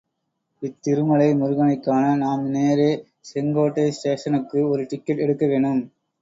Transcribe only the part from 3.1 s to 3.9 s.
Sengottai